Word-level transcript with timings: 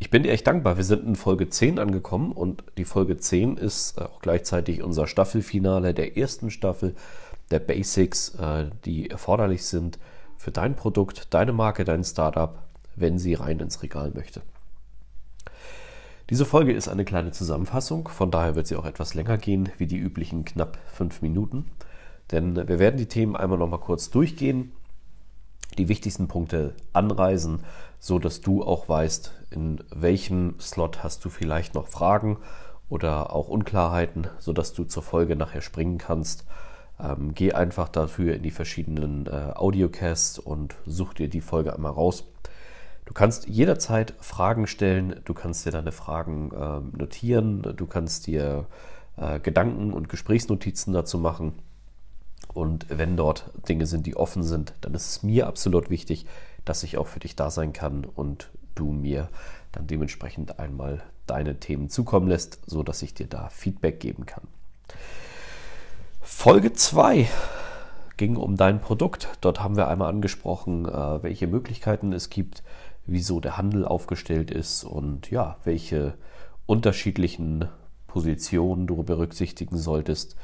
ich 0.00 0.08
bin 0.08 0.22
dir 0.22 0.32
echt 0.32 0.46
dankbar. 0.46 0.78
Wir 0.78 0.84
sind 0.84 1.06
in 1.06 1.14
Folge 1.14 1.50
10 1.50 1.78
angekommen 1.78 2.32
und 2.32 2.64
die 2.78 2.86
Folge 2.86 3.18
10 3.18 3.58
ist 3.58 4.00
auch 4.00 4.20
gleichzeitig 4.20 4.82
unser 4.82 5.06
Staffelfinale 5.06 5.92
der 5.92 6.16
ersten 6.16 6.50
Staffel 6.50 6.96
der 7.50 7.58
Basics, 7.58 8.34
äh, 8.36 8.70
die 8.86 9.10
erforderlich 9.10 9.66
sind 9.66 9.98
für 10.36 10.50
dein 10.50 10.74
Produkt, 10.74 11.34
deine 11.34 11.52
Marke, 11.52 11.84
dein 11.84 12.02
Startup, 12.02 12.62
wenn 12.96 13.18
sie 13.18 13.34
rein 13.34 13.60
ins 13.60 13.82
Regal 13.82 14.10
möchte. 14.14 14.40
Diese 16.30 16.46
Folge 16.46 16.72
ist 16.72 16.88
eine 16.88 17.04
kleine 17.04 17.32
Zusammenfassung, 17.32 18.08
von 18.08 18.30
daher 18.30 18.54
wird 18.54 18.68
sie 18.68 18.76
auch 18.76 18.86
etwas 18.86 19.14
länger 19.14 19.36
gehen, 19.36 19.68
wie 19.76 19.86
die 19.86 19.98
üblichen 19.98 20.46
knapp 20.46 20.78
fünf 20.92 21.20
Minuten. 21.20 21.66
Denn 22.30 22.56
wir 22.56 22.78
werden 22.78 22.96
die 22.96 23.08
Themen 23.08 23.36
einmal 23.36 23.58
noch 23.58 23.68
mal 23.68 23.78
kurz 23.78 24.08
durchgehen, 24.08 24.72
die 25.76 25.88
wichtigsten 25.88 26.26
Punkte 26.26 26.74
anreisen, 26.94 27.64
so 27.98 28.18
dass 28.18 28.40
du 28.40 28.62
auch 28.62 28.88
weißt, 28.88 29.39
in 29.50 29.82
welchem 29.90 30.58
Slot 30.60 31.02
hast 31.02 31.24
du 31.24 31.28
vielleicht 31.28 31.74
noch 31.74 31.88
Fragen 31.88 32.38
oder 32.88 33.32
auch 33.32 33.48
Unklarheiten, 33.48 34.28
so 34.38 34.52
dass 34.52 34.72
du 34.72 34.84
zur 34.84 35.02
Folge 35.02 35.36
nachher 35.36 35.60
springen 35.60 35.98
kannst. 35.98 36.44
Ähm, 36.98 37.34
geh 37.34 37.52
einfach 37.52 37.88
dafür 37.88 38.34
in 38.34 38.42
die 38.42 38.50
verschiedenen 38.50 39.26
äh, 39.26 39.52
Audiocasts 39.54 40.38
und 40.38 40.74
such 40.86 41.14
dir 41.14 41.28
die 41.28 41.40
Folge 41.40 41.74
einmal 41.74 41.92
raus. 41.92 42.24
Du 43.06 43.14
kannst 43.14 43.48
jederzeit 43.48 44.14
Fragen 44.20 44.66
stellen, 44.66 45.20
du 45.24 45.34
kannst 45.34 45.66
dir 45.66 45.72
deine 45.72 45.92
Fragen 45.92 46.52
äh, 46.52 46.96
notieren, 46.96 47.62
du 47.62 47.86
kannst 47.86 48.26
dir 48.26 48.66
äh, 49.16 49.40
Gedanken 49.40 49.92
und 49.92 50.08
Gesprächsnotizen 50.08 50.92
dazu 50.92 51.18
machen. 51.18 51.54
Und 52.52 52.86
wenn 52.88 53.16
dort 53.16 53.50
Dinge 53.68 53.86
sind, 53.86 54.06
die 54.06 54.16
offen 54.16 54.42
sind, 54.42 54.74
dann 54.80 54.94
ist 54.94 55.08
es 55.08 55.22
mir 55.22 55.46
absolut 55.46 55.90
wichtig, 55.90 56.26
dass 56.64 56.82
ich 56.82 56.98
auch 56.98 57.06
für 57.06 57.20
dich 57.20 57.36
da 57.36 57.50
sein 57.50 57.72
kann 57.72 58.04
und 58.04 58.50
du 58.74 58.90
mir 58.92 59.28
dann 59.72 59.86
dementsprechend 59.86 60.58
einmal 60.58 61.02
deine 61.26 61.60
Themen 61.60 61.88
zukommen 61.88 62.28
lässt, 62.28 62.60
so 62.66 62.82
dass 62.82 63.02
ich 63.02 63.14
dir 63.14 63.26
da 63.26 63.48
Feedback 63.48 64.00
geben 64.00 64.26
kann. 64.26 64.44
Folge 66.20 66.72
2 66.72 67.28
ging 68.16 68.36
um 68.36 68.56
dein 68.56 68.80
Produkt. 68.80 69.28
Dort 69.40 69.62
haben 69.62 69.76
wir 69.76 69.88
einmal 69.88 70.08
angesprochen, 70.08 70.86
äh, 70.86 71.22
welche 71.22 71.46
Möglichkeiten 71.46 72.12
es 72.12 72.30
gibt, 72.30 72.62
wieso 73.06 73.40
der 73.40 73.56
Handel 73.56 73.84
aufgestellt 73.84 74.50
ist 74.50 74.84
und 74.84 75.30
ja, 75.30 75.56
welche 75.64 76.14
unterschiedlichen 76.66 77.68
Positionen 78.06 78.86
du 78.86 79.02
berücksichtigen 79.02 79.78
solltest. 79.78 80.36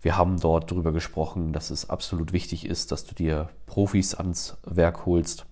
Wir 0.00 0.16
haben 0.16 0.38
dort 0.40 0.70
darüber 0.70 0.92
gesprochen, 0.92 1.52
dass 1.52 1.70
es 1.70 1.90
absolut 1.90 2.32
wichtig 2.32 2.66
ist, 2.66 2.92
dass 2.92 3.04
du 3.04 3.14
dir 3.14 3.48
Profis 3.66 4.14
ans 4.14 4.56
Werk 4.64 5.06
holst, 5.06 5.46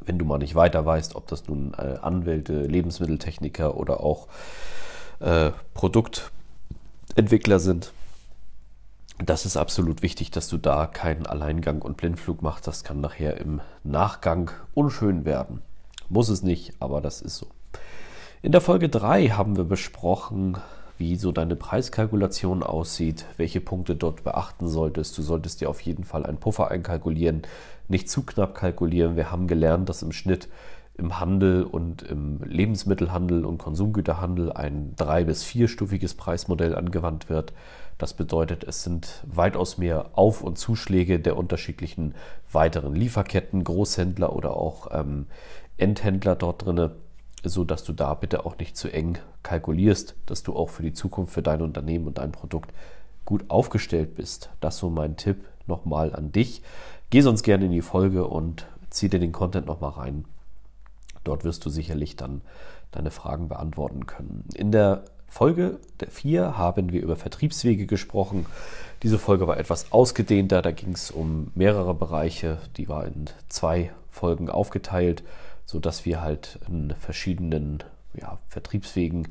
wenn 0.00 0.18
du 0.18 0.24
mal 0.24 0.38
nicht 0.38 0.54
weiter 0.54 0.84
weißt, 0.84 1.16
ob 1.16 1.26
das 1.26 1.46
nun 1.48 1.74
äh, 1.74 1.98
Anwälte, 2.00 2.62
Lebensmitteltechniker 2.62 3.76
oder 3.76 4.00
auch 4.00 4.28
äh, 5.20 5.50
Produktentwickler 5.74 7.58
sind. 7.58 7.92
Das 9.24 9.44
ist 9.44 9.56
absolut 9.56 10.02
wichtig, 10.02 10.30
dass 10.30 10.48
du 10.48 10.58
da 10.58 10.86
keinen 10.86 11.26
Alleingang 11.26 11.82
und 11.82 11.96
Blindflug 11.96 12.40
machst. 12.40 12.66
Das 12.66 12.84
kann 12.84 13.00
nachher 13.00 13.36
im 13.38 13.60
Nachgang 13.82 14.50
unschön 14.74 15.24
werden. 15.24 15.62
Muss 16.08 16.28
es 16.28 16.42
nicht, 16.42 16.74
aber 16.78 17.00
das 17.00 17.20
ist 17.20 17.36
so. 17.36 17.48
In 18.40 18.52
der 18.52 18.60
Folge 18.60 18.88
3 18.88 19.30
haben 19.30 19.56
wir 19.56 19.64
besprochen, 19.64 20.58
wie 20.98 21.16
so 21.16 21.32
deine 21.32 21.56
Preiskalkulation 21.56 22.62
aussieht, 22.62 23.24
welche 23.36 23.60
Punkte 23.60 23.96
dort 23.96 24.24
beachten 24.24 24.68
solltest. 24.68 25.16
Du 25.16 25.22
solltest 25.22 25.60
dir 25.60 25.70
auf 25.70 25.80
jeden 25.80 26.04
Fall 26.04 26.26
einen 26.26 26.38
Puffer 26.38 26.70
einkalkulieren, 26.70 27.42
nicht 27.88 28.10
zu 28.10 28.22
knapp 28.24 28.54
kalkulieren. 28.54 29.16
Wir 29.16 29.30
haben 29.30 29.46
gelernt, 29.46 29.88
dass 29.88 30.02
im 30.02 30.12
Schnitt 30.12 30.48
im 30.98 31.20
Handel 31.20 31.62
und 31.62 32.02
im 32.02 32.42
Lebensmittelhandel 32.42 33.44
und 33.44 33.58
Konsumgüterhandel 33.58 34.52
ein 34.52 34.94
drei- 34.96 35.24
bis 35.24 35.44
vierstufiges 35.44 36.14
Preismodell 36.14 36.74
angewandt 36.74 37.30
wird. 37.30 37.52
Das 37.98 38.14
bedeutet, 38.14 38.64
es 38.64 38.82
sind 38.82 39.22
weitaus 39.24 39.78
mehr 39.78 40.10
Auf- 40.12 40.42
und 40.42 40.58
Zuschläge 40.58 41.20
der 41.20 41.36
unterschiedlichen 41.36 42.14
weiteren 42.52 42.94
Lieferketten, 42.94 43.62
Großhändler 43.62 44.34
oder 44.34 44.56
auch 44.56 44.88
ähm, 44.92 45.26
Endhändler 45.76 46.34
dort 46.34 46.64
drin, 46.64 46.90
so 47.44 47.64
dass 47.64 47.84
du 47.84 47.92
da 47.92 48.14
bitte 48.14 48.44
auch 48.44 48.58
nicht 48.58 48.76
zu 48.76 48.92
eng 48.92 49.18
kalkulierst, 49.42 50.14
dass 50.26 50.42
du 50.42 50.56
auch 50.56 50.70
für 50.70 50.82
die 50.82 50.92
Zukunft 50.92 51.32
für 51.32 51.42
dein 51.42 51.62
Unternehmen 51.62 52.06
und 52.06 52.18
dein 52.18 52.32
Produkt 52.32 52.72
gut 53.24 53.44
aufgestellt 53.48 54.14
bist. 54.14 54.50
Das 54.60 54.78
so 54.78 54.90
mein 54.90 55.16
Tipp 55.16 55.44
nochmal 55.66 56.14
an 56.14 56.32
dich. 56.32 56.62
Geh 57.10 57.20
sonst 57.20 57.42
gerne 57.42 57.66
in 57.66 57.72
die 57.72 57.82
Folge 57.82 58.26
und 58.26 58.66
zieh 58.90 59.08
dir 59.08 59.20
den 59.20 59.32
Content 59.32 59.66
nochmal 59.66 59.90
rein. 59.90 60.24
Dort 61.24 61.44
wirst 61.44 61.64
du 61.64 61.70
sicherlich 61.70 62.16
dann 62.16 62.40
deine 62.90 63.10
Fragen 63.10 63.48
beantworten 63.48 64.06
können. 64.06 64.44
In 64.54 64.72
der 64.72 65.04
Folge 65.28 65.78
4 66.08 66.56
haben 66.56 66.90
wir 66.90 67.02
über 67.02 67.16
Vertriebswege 67.16 67.86
gesprochen. 67.86 68.46
Diese 69.02 69.18
Folge 69.18 69.46
war 69.46 69.58
etwas 69.58 69.92
ausgedehnter, 69.92 70.62
da 70.62 70.70
ging 70.70 70.92
es 70.92 71.10
um 71.10 71.52
mehrere 71.54 71.94
Bereiche, 71.94 72.58
die 72.76 72.88
war 72.88 73.04
in 73.04 73.26
zwei 73.48 73.92
Folgen 74.10 74.48
aufgeteilt, 74.48 75.22
sodass 75.68 76.06
wir 76.06 76.22
halt 76.22 76.58
in 76.66 76.94
verschiedenen 76.98 77.84
ja, 78.14 78.38
Vertriebswegen 78.46 79.28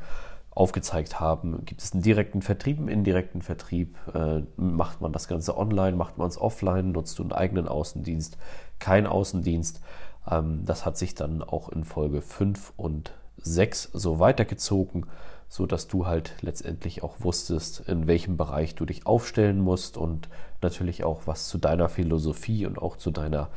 aufgezeigt 0.51 1.19
haben. 1.19 1.65
Gibt 1.65 1.81
es 1.81 1.93
einen 1.93 2.03
direkten 2.03 2.43
Vertrieb, 2.43 2.77
einen 2.77 2.89
indirekten 2.89 3.41
Vertrieb? 3.41 3.97
Äh, 4.13 4.43
macht 4.55 5.01
man 5.01 5.11
das 5.11 5.27
Ganze 5.27 5.57
online? 5.57 5.97
Macht 5.97 6.19
man 6.19 6.27
es 6.27 6.39
offline? 6.39 6.91
Nutzt 6.91 7.17
du 7.17 7.23
einen 7.23 7.31
eigenen 7.31 7.67
Außendienst? 7.67 8.37
Kein 8.77 9.07
Außendienst? 9.07 9.81
Ähm, 10.29 10.63
das 10.63 10.85
hat 10.85 10.95
sich 10.95 11.15
dann 11.15 11.41
auch 11.41 11.69
in 11.69 11.83
Folge 11.83 12.21
5 12.21 12.73
und 12.77 13.13
6 13.37 13.89
so 13.93 14.19
weitergezogen, 14.19 15.07
sodass 15.49 15.87
du 15.87 16.05
halt 16.05 16.35
letztendlich 16.41 17.01
auch 17.01 17.15
wusstest, 17.19 17.79
in 17.87 18.05
welchem 18.05 18.37
Bereich 18.37 18.75
du 18.75 18.85
dich 18.85 19.07
aufstellen 19.07 19.59
musst 19.59 19.97
und 19.97 20.29
natürlich 20.61 21.03
auch, 21.03 21.21
was 21.25 21.47
zu 21.47 21.57
deiner 21.57 21.89
Philosophie 21.89 22.67
und 22.67 22.77
auch 22.77 22.97
zu 22.97 23.09
deiner 23.09 23.49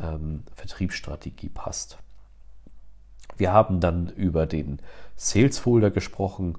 ähm, 0.00 0.44
Vertriebsstrategie 0.54 1.50
passt. 1.50 1.98
Wir 3.36 3.52
haben 3.52 3.80
dann 3.80 4.08
über 4.08 4.46
den 4.46 4.78
Sales 5.16 5.58
Folder 5.58 5.90
gesprochen 5.90 6.56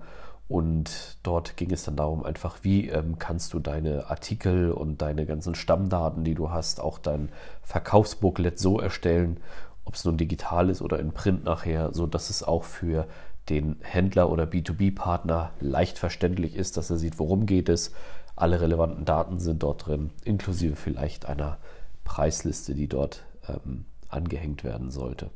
und 0.48 1.18
dort 1.24 1.58
ging 1.58 1.72
es 1.72 1.84
dann 1.84 1.96
darum, 1.96 2.24
einfach, 2.24 2.58
wie 2.62 2.90
ähm, 2.90 3.18
kannst 3.18 3.54
du 3.54 3.60
deine 3.60 4.10
Artikel 4.10 4.72
und 4.72 5.02
deine 5.02 5.26
ganzen 5.26 5.56
Stammdaten, 5.56 6.24
die 6.24 6.36
du 6.36 6.52
hast, 6.52 6.80
auch 6.80 7.00
dein 7.00 7.30
Verkaufsbooklet 7.64 8.60
so 8.60 8.80
erstellen, 8.80 9.40
ob 9.86 9.96
es 9.96 10.06
nun 10.06 10.18
digital 10.18 10.70
ist 10.70 10.82
oder 10.82 11.00
in 11.00 11.12
Print 11.12 11.44
nachher, 11.44 11.94
so 11.94 12.08
dass 12.08 12.30
es 12.30 12.44
auch 12.44 12.64
für 12.64 13.08
den 13.50 13.78
Händler 13.82 14.30
oder 14.30 14.46
B2B-Partner 14.46 15.52
leicht 15.60 15.98
verständlich 15.98 16.56
ist, 16.56 16.78
dass 16.78 16.90
er 16.90 16.98
sieht, 16.98 17.20
worum 17.20 17.46
geht 17.46 17.70
es. 17.70 17.92
Alle 18.36 18.62
relevanten 18.62 19.06
Daten 19.06 19.40
sind 19.40 19.64
dort 19.64 19.88
drin, 19.88 20.12
inklusive 20.24 20.76
vielleicht 20.76 21.26
einer 21.26 21.58
Preisliste, 22.04 22.74
die 22.74 22.88
dort 22.88 23.24
ähm, 23.48 23.86
angehängt 24.10 24.64
werden 24.64 24.92
sollte. 24.92 25.30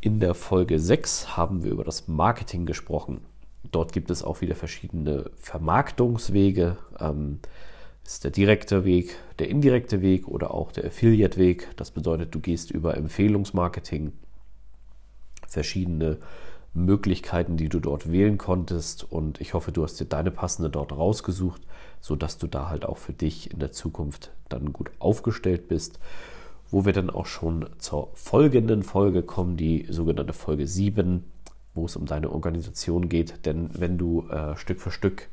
In 0.00 0.20
der 0.20 0.34
Folge 0.34 0.78
6 0.78 1.36
haben 1.36 1.64
wir 1.64 1.72
über 1.72 1.84
das 1.84 2.06
Marketing 2.06 2.66
gesprochen. 2.66 3.22
Dort 3.72 3.92
gibt 3.92 4.10
es 4.10 4.22
auch 4.22 4.42
wieder 4.42 4.54
verschiedene 4.54 5.30
Vermarktungswege. 5.36 6.76
Ähm, 7.00 7.40
ist 8.04 8.22
der 8.22 8.30
direkte 8.30 8.84
Weg, 8.84 9.16
der 9.38 9.48
indirekte 9.48 10.02
Weg 10.02 10.28
oder 10.28 10.52
auch 10.52 10.70
der 10.70 10.84
Affiliate-Weg. 10.84 11.68
Das 11.76 11.90
bedeutet, 11.90 12.34
du 12.34 12.40
gehst 12.40 12.70
über 12.70 12.96
Empfehlungsmarketing, 12.96 14.12
verschiedene 15.48 16.18
Möglichkeiten, 16.74 17.56
die 17.56 17.70
du 17.70 17.80
dort 17.80 18.12
wählen 18.12 18.36
konntest. 18.38 19.10
Und 19.10 19.40
ich 19.40 19.54
hoffe, 19.54 19.72
du 19.72 19.82
hast 19.82 19.98
dir 19.98 20.04
deine 20.04 20.30
passende 20.30 20.68
dort 20.70 20.92
rausgesucht, 20.92 21.62
sodass 22.00 22.36
du 22.36 22.46
da 22.46 22.68
halt 22.68 22.84
auch 22.84 22.98
für 22.98 23.14
dich 23.14 23.50
in 23.50 23.58
der 23.58 23.72
Zukunft 23.72 24.30
dann 24.50 24.72
gut 24.74 24.90
aufgestellt 25.00 25.68
bist 25.68 25.98
wo 26.70 26.84
wir 26.84 26.92
dann 26.92 27.10
auch 27.10 27.26
schon 27.26 27.66
zur 27.78 28.10
folgenden 28.14 28.82
Folge 28.82 29.22
kommen, 29.22 29.56
die 29.56 29.86
sogenannte 29.88 30.32
Folge 30.32 30.66
7, 30.66 31.24
wo 31.74 31.86
es 31.86 31.96
um 31.96 32.06
deine 32.06 32.30
Organisation 32.30 33.08
geht. 33.08 33.46
Denn 33.46 33.70
wenn 33.74 33.98
du 33.98 34.28
äh, 34.28 34.56
Stück 34.56 34.80
für 34.80 34.90
Stück 34.90 35.28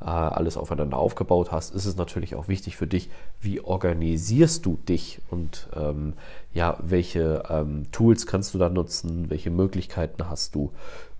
äh, 0.00 0.04
alles 0.04 0.56
aufeinander 0.56 0.96
aufgebaut 0.96 1.52
hast, 1.52 1.74
ist 1.74 1.84
es 1.84 1.96
natürlich 1.96 2.34
auch 2.34 2.48
wichtig 2.48 2.76
für 2.76 2.86
dich, 2.86 3.10
wie 3.40 3.60
organisierst 3.60 4.64
du 4.64 4.78
dich 4.88 5.20
und 5.30 5.68
ähm, 5.74 6.14
ja, 6.54 6.78
welche 6.82 7.42
ähm, 7.48 7.86
Tools 7.92 8.26
kannst 8.26 8.54
du 8.54 8.58
da 8.58 8.68
nutzen, 8.68 9.28
welche 9.30 9.50
Möglichkeiten 9.50 10.28
hast 10.30 10.54
du, 10.54 10.72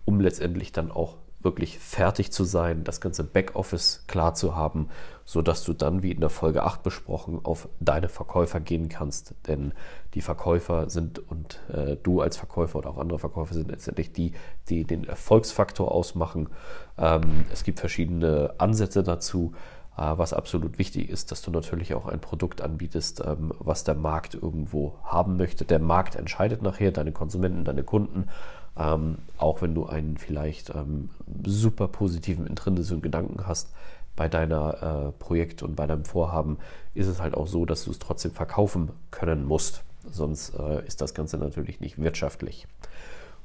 um 0.05 0.21
letztendlich 0.21 0.73
dann 0.73 0.91
auch 0.91 1.17
wirklich 1.41 1.79
fertig 1.79 2.33
zu 2.33 2.45
sein, 2.45 2.85
das 2.85 3.01
ganze 3.01 3.23
Backoffice 3.23 4.05
klar 4.09 4.35
zu 4.35 4.57
haben, 4.57 4.89
sodass 5.25 5.63
du 5.65 5.73
dann, 5.73 6.03
wie 6.03 6.11
in 6.11 6.21
der 6.21 6.31
Folge 6.31 6.65
8 6.65 6.83
besprochen, 6.83 7.41
auf 7.45 7.69
deine 7.79 8.09
Verkäufer 8.09 8.61
gehen 8.61 8.89
kannst. 8.89 9.35
Denn 9.47 9.73
die 10.15 10.21
Verkäufer 10.21 10.91
sind 10.91 11.19
und 11.19 11.61
äh, 11.73 11.97
du 12.03 12.21
als 12.21 12.37
Verkäufer 12.37 12.79
oder 12.79 12.91
auch 12.91 12.99
andere 12.99 13.19
Verkäufer 13.19 13.55
sind 13.55 13.71
letztendlich 13.71 14.13
die, 14.13 14.33
die 14.69 14.85
den 14.85 15.05
Erfolgsfaktor 15.05 15.93
ausmachen. 15.93 16.49
Ähm, 16.97 17.45
es 17.53 17.63
gibt 17.63 17.79
verschiedene 17.79 18.55
Ansätze 18.59 19.03
dazu. 19.03 19.53
Äh, 19.99 20.17
was 20.17 20.33
absolut 20.33 20.79
wichtig 20.79 21.11
ist, 21.11 21.33
dass 21.33 21.43
du 21.43 21.51
natürlich 21.51 21.93
auch 21.95 22.07
ein 22.07 22.21
Produkt 22.21 22.61
anbietest, 22.63 23.23
ähm, 23.27 23.53
was 23.59 23.83
der 23.83 23.97
Markt 23.97 24.35
irgendwo 24.35 24.95
haben 25.03 25.37
möchte. 25.37 25.65
Der 25.65 25.81
Markt 25.81 26.15
entscheidet 26.15 26.63
nachher, 26.63 26.93
deine 26.93 27.13
Konsumenten, 27.13 27.65
deine 27.65 27.83
Kunden, 27.83 28.29
ähm, 28.79 29.19
auch 29.37 29.61
wenn 29.61 29.75
du 29.75 29.87
einen 29.87 30.17
vielleicht 30.17 30.71
ähm, 30.71 31.11
super 31.45 31.89
positiven 31.89 32.47
intrinsischen 32.47 33.03
Gedanken 33.03 33.47
hast 33.47 33.73
bei 34.15 34.29
deiner 34.29 35.09
äh, 35.09 35.13
Projekt 35.13 35.63
und 35.63 35.77
bei 35.77 35.87
deinem 35.87 36.05
Vorhaben, 36.05 36.59
ist 36.95 37.07
es 37.07 37.21
halt 37.21 37.35
auch 37.35 37.47
so, 37.47 37.65
dass 37.65 37.85
du 37.85 37.91
es 37.91 37.99
trotzdem 37.99 38.33
verkaufen 38.33 38.91
können 39.11 39.45
musst. 39.45 39.83
Sonst 40.11 40.55
äh, 40.59 40.87
ist 40.87 41.01
das 41.01 41.15
Ganze 41.15 41.39
natürlich 41.39 41.81
nicht 41.81 41.99
wirtschaftlich. 41.99 42.67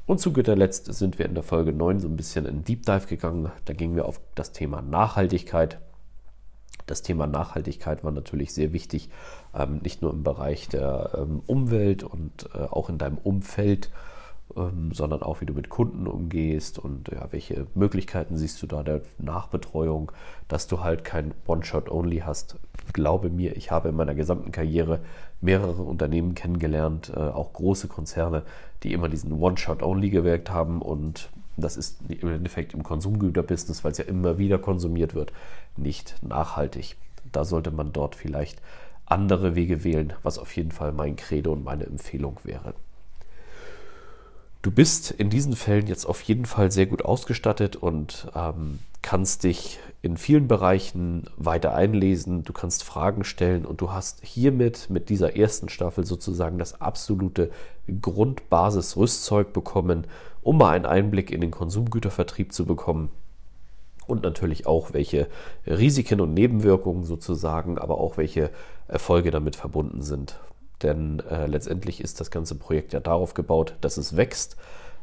Und 0.05 0.19
zu 0.19 0.33
guter 0.33 0.55
Letzt 0.55 0.93
sind 0.93 1.17
wir 1.17 1.25
in 1.25 1.33
der 1.33 1.43
Folge 1.43 1.71
9 1.71 1.99
so 1.99 2.07
ein 2.07 2.17
bisschen 2.17 2.45
in 2.45 2.63
Deep 2.63 2.85
Dive 2.85 3.07
gegangen. 3.07 3.51
Da 3.65 3.73
gingen 3.73 3.95
wir 3.95 4.05
auf 4.05 4.19
das 4.35 4.51
Thema 4.51 4.81
Nachhaltigkeit. 4.81 5.79
Das 6.85 7.01
Thema 7.01 7.27
Nachhaltigkeit 7.27 8.03
war 8.03 8.11
natürlich 8.11 8.53
sehr 8.53 8.73
wichtig, 8.73 9.09
ähm, 9.55 9.77
nicht 9.77 10.01
nur 10.01 10.11
im 10.11 10.23
Bereich 10.23 10.67
der 10.67 11.11
ähm, 11.15 11.41
Umwelt 11.47 12.03
und 12.03 12.49
äh, 12.53 12.57
auch 12.57 12.89
in 12.89 12.97
deinem 12.97 13.17
Umfeld, 13.17 13.89
sondern 14.55 15.23
auch 15.23 15.41
wie 15.41 15.45
du 15.45 15.53
mit 15.53 15.69
Kunden 15.69 16.05
umgehst 16.05 16.77
und 16.77 17.09
ja, 17.09 17.27
welche 17.31 17.65
Möglichkeiten 17.73 18.37
siehst 18.37 18.61
du 18.61 18.67
da 18.67 18.83
der 18.83 19.01
Nachbetreuung, 19.17 20.11
dass 20.47 20.67
du 20.67 20.83
halt 20.83 21.03
kein 21.03 21.33
One-Shot-Only 21.47 22.19
hast. 22.19 22.57
Glaube 22.91 23.29
mir, 23.29 23.57
ich 23.57 23.71
habe 23.71 23.89
in 23.89 23.95
meiner 23.95 24.13
gesamten 24.13 24.51
Karriere 24.51 24.99
mehrere 25.41 25.81
Unternehmen 25.81 26.35
kennengelernt, 26.35 27.11
äh, 27.15 27.19
auch 27.19 27.53
große 27.53 27.87
Konzerne, 27.87 28.43
die 28.83 28.93
immer 28.93 29.09
diesen 29.09 29.31
One-Shot-Only 29.31 30.09
gewirkt 30.09 30.51
haben 30.51 30.81
und 30.81 31.29
das 31.57 31.77
ist 31.77 31.99
im 32.07 32.29
Endeffekt 32.29 32.73
im 32.73 32.83
Konsumgüterbusiness, 32.83 33.83
weil 33.83 33.91
es 33.91 33.97
ja 33.97 34.05
immer 34.05 34.37
wieder 34.37 34.57
konsumiert 34.57 35.15
wird, 35.15 35.31
nicht 35.77 36.15
nachhaltig. 36.21 36.95
Da 37.31 37.45
sollte 37.45 37.71
man 37.71 37.93
dort 37.93 38.15
vielleicht 38.15 38.61
andere 39.05 39.55
Wege 39.55 39.83
wählen, 39.83 40.13
was 40.23 40.39
auf 40.39 40.55
jeden 40.55 40.71
Fall 40.71 40.93
mein 40.93 41.15
Credo 41.15 41.53
und 41.53 41.63
meine 41.63 41.85
Empfehlung 41.85 42.39
wäre. 42.43 42.73
Du 44.63 44.71
bist 44.71 45.11
in 45.11 45.29
diesen 45.29 45.57
Fällen 45.57 45.87
jetzt 45.87 46.05
auf 46.05 46.21
jeden 46.21 46.45
Fall 46.45 46.71
sehr 46.71 46.85
gut 46.85 47.03
ausgestattet 47.03 47.75
und 47.75 48.31
ähm, 48.33 48.79
kannst 49.01 49.43
dich 49.43 49.77
in 50.01 50.15
vielen 50.15 50.47
Bereichen 50.47 51.25
weiter 51.35 51.75
einlesen, 51.75 52.45
du 52.45 52.53
kannst 52.53 52.85
Fragen 52.85 53.25
stellen 53.25 53.65
und 53.65 53.81
du 53.81 53.91
hast 53.91 54.23
hiermit 54.23 54.89
mit 54.89 55.09
dieser 55.09 55.35
ersten 55.35 55.67
Staffel 55.67 56.05
sozusagen 56.05 56.59
das 56.59 56.79
absolute 56.79 57.51
Grundbasis-Rüstzeug 58.01 59.51
bekommen, 59.51 60.07
um 60.41 60.59
mal 60.59 60.77
einen 60.77 60.85
Einblick 60.85 61.31
in 61.31 61.41
den 61.41 61.51
Konsumgütervertrieb 61.51 62.53
zu 62.53 62.65
bekommen 62.65 63.09
und 64.07 64.23
natürlich 64.23 64.65
auch 64.65 64.93
welche 64.93 65.27
Risiken 65.67 66.21
und 66.21 66.33
Nebenwirkungen 66.33 67.03
sozusagen, 67.03 67.77
aber 67.77 67.97
auch 67.97 68.15
welche 68.15 68.49
Erfolge 68.87 69.29
damit 69.29 69.57
verbunden 69.57 70.01
sind. 70.01 70.39
Denn 70.83 71.21
äh, 71.29 71.47
letztendlich 71.47 72.01
ist 72.01 72.19
das 72.19 72.29
ganze 72.29 72.55
Projekt 72.55 72.93
ja 72.93 72.99
darauf 72.99 73.33
gebaut, 73.33 73.75
dass 73.81 73.97
es 73.97 74.15
wächst. 74.15 74.57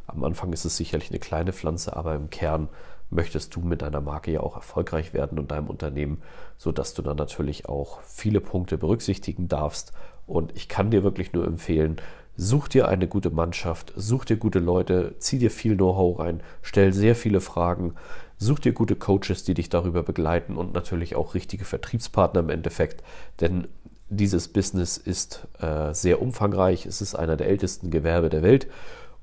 Am 0.07 0.25
Anfang 0.25 0.53
ist 0.53 0.65
es 0.65 0.77
sicherlich 0.77 1.11
eine 1.11 1.19
kleine 1.19 1.53
Pflanze, 1.53 1.97
aber 1.97 2.15
im 2.15 2.31
Kern 2.31 2.69
möchtest 3.11 3.57
du 3.57 3.61
mit 3.61 3.83
deiner 3.83 4.01
Marke 4.01 4.31
ja 4.31 4.41
auch 4.41 4.57
erfolgreich 4.57 5.13
werden 5.13 5.39
und 5.39 5.51
deinem 5.51 5.69
Unternehmen, 5.69 6.23
sodass 6.57 6.95
du 6.95 7.03
dann 7.03 7.17
natürlich 7.17 7.69
auch 7.69 8.01
viele 8.03 8.41
Punkte 8.41 8.79
berücksichtigen 8.79 9.49
darfst. 9.49 9.93
Und 10.27 10.55
ich 10.55 10.69
kann 10.69 10.91
dir 10.91 11.03
wirklich 11.03 11.33
nur 11.33 11.47
empfehlen, 11.47 11.97
such 12.37 12.69
dir 12.69 12.89
eine 12.89 13.09
gute 13.09 13.31
Mannschaft, 13.31 13.93
such 13.97 14.25
dir 14.25 14.37
gute 14.37 14.61
Leute, 14.61 15.15
zieh 15.19 15.39
dir 15.39 15.51
viel 15.51 15.77
Know-how 15.77 16.21
rein, 16.21 16.43
stell 16.63 16.93
sehr 16.93 17.17
viele 17.17 17.41
Fragen, 17.41 17.95
such 18.39 18.61
dir 18.61 18.73
gute 18.73 18.97
Coaches, 18.97 19.45
die 19.45 19.55
dich 19.55 19.69
darüber 19.69 20.03
begleiten 20.03 20.57
und 20.57 20.73
natürlich 20.73 21.17
auch 21.17 21.35
richtige 21.35 21.65
Vertriebspartner 21.65 22.41
im 22.41 22.49
Endeffekt. 22.49 23.03
Denn 23.41 23.69
dieses 24.11 24.49
Business 24.49 24.97
ist 24.97 25.47
äh, 25.61 25.95
sehr 25.95 26.21
umfangreich. 26.21 26.85
Es 26.85 27.01
ist 27.01 27.15
einer 27.15 27.37
der 27.37 27.47
ältesten 27.47 27.91
Gewerbe 27.91 28.29
der 28.29 28.43
Welt. 28.43 28.67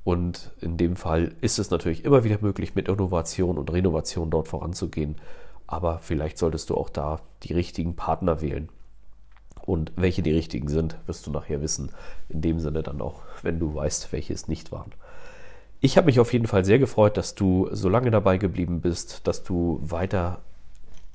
Und 0.04 0.51
in 0.62 0.78
dem 0.78 0.95
Fall 0.95 1.36
ist 1.42 1.60
es 1.60 1.69
natürlich 1.69 2.06
immer 2.06 2.24
wieder 2.24 2.38
möglich, 2.39 2.74
mit 2.74 2.88
Innovation 2.88 3.57
und 3.57 3.72
Renovation 3.72 4.31
dort 4.31 4.48
voranzugehen. 4.48 5.18
Aber 5.68 6.00
vielleicht 6.00 6.38
solltest 6.38 6.69
du 6.69 6.75
auch 6.75 6.89
da 6.89 7.19
die 7.44 7.54
richtigen 7.54 7.98
Partner 7.98 8.42
wählen. 8.42 8.69
Und 9.66 9.92
welche 9.98 10.22
die 10.22 10.31
richtigen 10.31 10.69
sind, 10.69 10.95
wirst 11.06 11.28
du 11.28 11.31
nachher 11.31 11.62
wissen. 11.62 11.92
In 12.30 12.40
dem 12.40 12.62
Sinne 12.62 12.83
dann 12.83 13.01
auch, 13.01 13.24
wenn 13.42 13.60
du 13.60 13.75
weißt, 13.75 14.13
welche 14.13 14.33
es 14.33 14.48
nicht 14.48 14.72
waren. 14.72 14.94
Ich 15.81 15.98
habe 15.98 16.06
mich 16.06 16.22
auf 16.22 16.31
jeden 16.31 16.48
Fall 16.48 16.63
sehr 16.63 16.80
gefreut, 16.80 17.18
dass 17.18 17.36
du 17.36 17.68
so 17.74 17.90
lange 17.90 18.10
dabei 18.10 18.38
geblieben 18.38 18.80
bist, 18.80 19.28
dass 19.28 19.44
du 19.44 19.80
weiter 19.83 20.40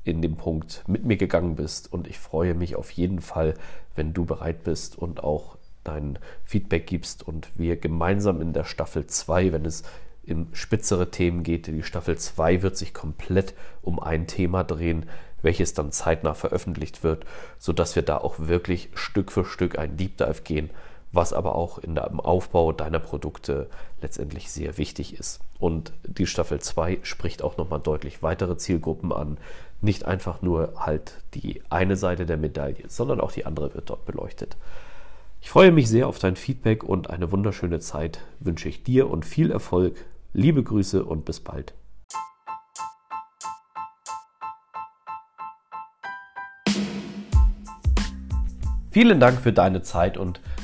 in 0.05 0.23
dem 0.23 0.37
Punkt 0.37 0.85
mit 0.87 1.05
mir 1.05 1.17
gegangen 1.17 1.57
bist. 1.57 1.93
Und 1.93 2.07
ich 2.09 2.19
freue 2.19 2.55
mich 2.55 2.77
auf 2.77 2.91
jeden 2.91 3.21
Fall, 3.21 3.55
wenn 3.95 4.13
du 4.13 4.25
bereit 4.25 4.65
bist 4.65 4.99
und 4.99 5.23
auch 5.23 5.57
dein 5.85 6.19
Feedback 6.45 6.87
gibst 6.87 7.27
und 7.27 7.49
wir 7.57 7.77
gemeinsam 7.77 8.41
in 8.41 8.53
der 8.53 8.65
Staffel 8.65 9.07
2, 9.07 9.53
wenn 9.53 9.65
es 9.65 9.83
in 10.25 10.49
spitzere 10.53 11.11
Themen 11.11 11.43
geht, 11.43 11.67
die 11.67 11.83
Staffel 11.83 12.17
2 12.17 12.63
wird 12.63 12.77
sich 12.77 12.95
komplett 12.95 13.55
um 13.83 13.99
ein 13.99 14.29
Thema 14.29 14.63
drehen, 14.63 15.07
welches 15.43 15.75
dann 15.75 15.91
zeitnah 15.91 16.35
veröffentlicht 16.35 17.03
wird, 17.03 17.25
sodass 17.59 17.97
wir 17.97 18.03
da 18.03 18.19
auch 18.19 18.37
wirklich 18.39 18.91
Stück 18.95 19.33
für 19.33 19.45
Stück 19.45 19.79
ein 19.79 19.97
Deep 19.97 20.17
Dive 20.19 20.43
gehen, 20.45 20.71
was 21.13 21.33
aber 21.33 21.55
auch 21.55 21.79
in 21.79 21.95
dem 21.95 22.21
Aufbau 22.21 22.73
deiner 22.73 22.99
Produkte 22.99 23.69
letztendlich 24.01 24.51
sehr 24.51 24.79
wichtig 24.79 25.19
ist. 25.19 25.41
Und 25.59 25.93
die 26.05 26.27
Staffel 26.27 26.61
2 26.61 27.01
spricht 27.03 27.43
auch 27.43 27.59
nochmal 27.59 27.81
deutlich 27.81 28.23
weitere 28.23 28.57
Zielgruppen 28.57 29.13
an, 29.13 29.37
nicht 29.81 30.07
einfach 30.07 30.43
nur 30.43 30.73
halt 30.77 31.23
die 31.35 31.63
eine 31.69 31.97
Seite 31.97 32.25
der 32.25 32.39
Medaille, 32.39 32.89
sondern 32.89 33.21
auch 33.21 33.33
die 33.33 33.45
andere 33.45 33.75
wird 33.75 33.91
dort 33.91 34.07
beleuchtet. 34.07 34.57
Ich 35.41 35.51
freue 35.51 35.73
mich 35.73 35.89
sehr 35.89 36.09
auf 36.09 36.19
dein 36.19 36.37
Feedback 36.37 36.83
und 36.85 37.11
eine 37.11 37.31
wunderschöne 37.31 37.81
Zeit 37.81 38.21
wünsche 38.41 38.69
ich 38.69 38.85
dir 38.85 39.11
und 39.11 39.27
viel 39.27 39.51
Erfolg. 39.51 39.97
Liebe 40.33 40.63
Grüße 40.63 41.05
und 41.05 41.25
bis 41.25 41.41
bald. 41.41 41.75
Vielen 48.93 49.21
Dank 49.21 49.41
für 49.41 49.53
deine 49.53 49.83
Zeit 49.83 50.17
und 50.17 50.41